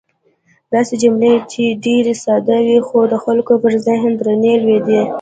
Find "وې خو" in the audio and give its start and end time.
2.65-2.99